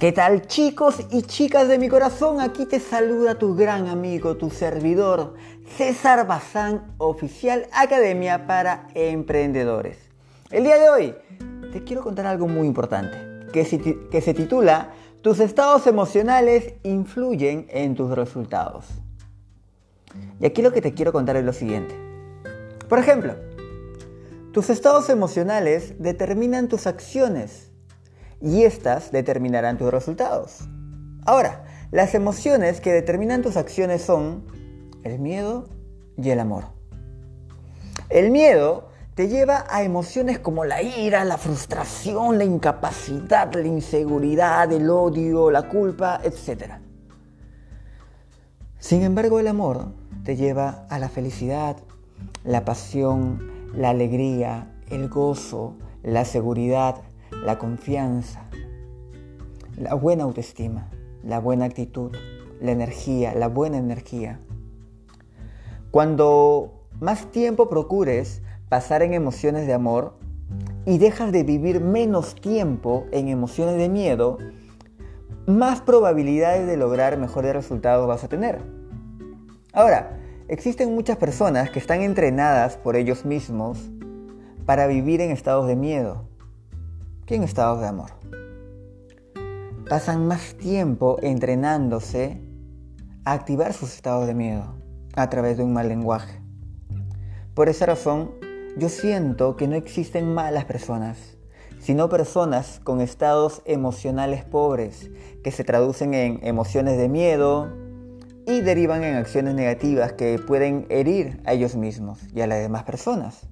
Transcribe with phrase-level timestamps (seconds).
[0.00, 2.40] ¿Qué tal chicos y chicas de mi corazón?
[2.40, 5.34] Aquí te saluda tu gran amigo, tu servidor,
[5.76, 9.98] César Bazán, oficial Academia para Emprendedores.
[10.50, 11.14] El día de hoy
[11.70, 13.18] te quiero contar algo muy importante,
[13.52, 18.86] que se, que se titula Tus estados emocionales influyen en tus resultados.
[20.40, 21.94] Y aquí lo que te quiero contar es lo siguiente.
[22.88, 23.34] Por ejemplo,
[24.54, 27.69] tus estados emocionales determinan tus acciones
[28.40, 30.60] y estas determinarán tus resultados.
[31.26, 34.44] Ahora, las emociones que determinan tus acciones son
[35.04, 35.68] el miedo
[36.16, 36.64] y el amor.
[38.08, 44.72] El miedo te lleva a emociones como la ira, la frustración, la incapacidad, la inseguridad,
[44.72, 46.74] el odio, la culpa, etc.
[48.78, 49.92] Sin embargo, el amor
[50.24, 51.76] te lleva a la felicidad,
[52.44, 56.96] la pasión, la alegría, el gozo, la seguridad,
[57.44, 58.44] la confianza,
[59.76, 60.88] la buena autoestima,
[61.22, 62.12] la buena actitud,
[62.60, 64.40] la energía, la buena energía.
[65.90, 70.14] Cuando más tiempo procures pasar en emociones de amor
[70.84, 74.38] y dejas de vivir menos tiempo en emociones de miedo,
[75.46, 78.60] más probabilidades de lograr mejores resultados vas a tener.
[79.72, 83.90] Ahora, existen muchas personas que están entrenadas por ellos mismos
[84.66, 86.29] para vivir en estados de miedo
[87.34, 88.10] en estados de amor.
[89.88, 92.40] Pasan más tiempo entrenándose
[93.24, 94.74] a activar sus estados de miedo
[95.14, 96.40] a través de un mal lenguaje.
[97.54, 98.32] Por esa razón,
[98.76, 101.36] yo siento que no existen malas personas,
[101.80, 105.10] sino personas con estados emocionales pobres
[105.42, 107.68] que se traducen en emociones de miedo
[108.46, 112.84] y derivan en acciones negativas que pueden herir a ellos mismos y a las demás
[112.84, 113.48] personas.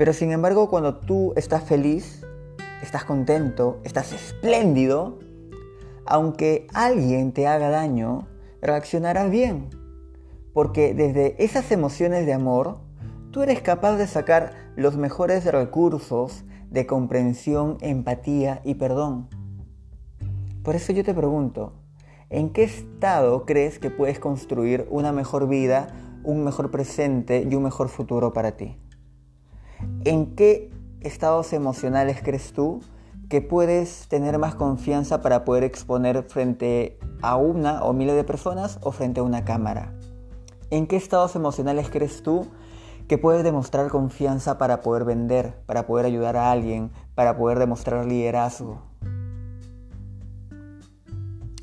[0.00, 2.24] Pero sin embargo, cuando tú estás feliz,
[2.80, 5.18] estás contento, estás espléndido,
[6.06, 8.26] aunque alguien te haga daño,
[8.62, 9.68] reaccionarás bien.
[10.54, 12.78] Porque desde esas emociones de amor,
[13.30, 19.28] tú eres capaz de sacar los mejores recursos de comprensión, empatía y perdón.
[20.62, 21.74] Por eso yo te pregunto,
[22.30, 25.88] ¿en qué estado crees que puedes construir una mejor vida,
[26.24, 28.78] un mejor presente y un mejor futuro para ti?
[30.04, 30.70] ¿En qué
[31.02, 32.80] estados emocionales crees tú
[33.28, 38.78] que puedes tener más confianza para poder exponer frente a una o miles de personas
[38.80, 39.92] o frente a una cámara?
[40.70, 42.46] ¿En qué estados emocionales crees tú
[43.08, 48.06] que puedes demostrar confianza para poder vender, para poder ayudar a alguien, para poder demostrar
[48.06, 48.80] liderazgo?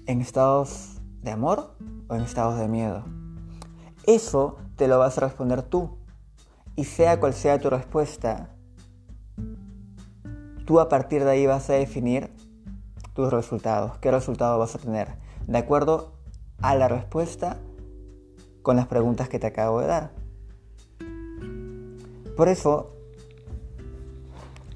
[0.06, 1.74] ¿En estados de amor
[2.08, 3.04] o en estados de miedo?
[4.04, 5.97] Eso te lo vas a responder tú.
[6.78, 8.52] Y sea cual sea tu respuesta,
[10.64, 12.30] tú a partir de ahí vas a definir
[13.16, 15.16] tus resultados, qué resultado vas a tener,
[15.48, 16.14] de acuerdo
[16.62, 17.58] a la respuesta
[18.62, 20.12] con las preguntas que te acabo de dar.
[22.36, 22.94] Por eso,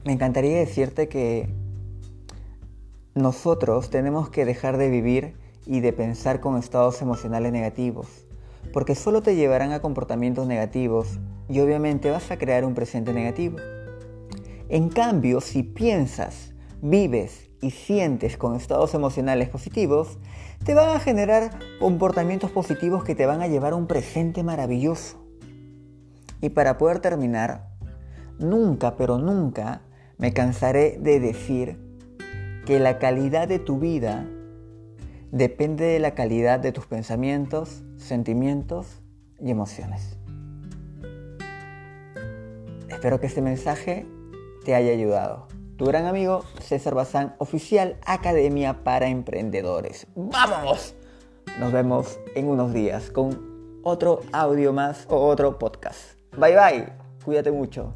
[0.04, 1.54] me encantaría decirte que
[3.14, 5.36] nosotros tenemos que dejar de vivir
[5.68, 8.26] y de pensar con estados emocionales negativos,
[8.74, 11.20] porque solo te llevarán a comportamientos negativos
[11.52, 13.58] y obviamente vas a crear un presente negativo.
[14.70, 20.18] En cambio, si piensas, vives y sientes con estados emocionales positivos,
[20.64, 25.22] te van a generar comportamientos positivos que te van a llevar a un presente maravilloso.
[26.40, 27.68] Y para poder terminar,
[28.40, 29.82] nunca, pero nunca
[30.18, 31.78] me cansaré de decir
[32.66, 34.26] que la calidad de tu vida
[35.32, 39.02] depende de la calidad de tus pensamientos, sentimientos
[39.40, 40.21] y emociones.
[42.92, 44.06] Espero que este mensaje
[44.64, 45.48] te haya ayudado.
[45.78, 50.06] Tu gran amigo César Bazán, oficial Academia para Emprendedores.
[50.16, 50.94] ¡Vamos!
[51.60, 56.20] Nos vemos en unos días con otro audio más o otro podcast.
[56.38, 56.94] Bye bye.
[57.24, 57.96] Cuídate mucho.